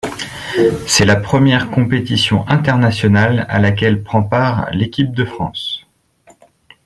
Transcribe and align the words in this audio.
C'est 0.87 1.05
la 1.05 1.15
première 1.15 1.69
compétition 1.69 2.43
internationale 2.47 3.45
à 3.49 3.59
laquelle 3.59 4.01
prend 4.01 4.23
part 4.23 4.67
l'équipe 4.71 5.13
de 5.13 5.25
France. 5.25 5.85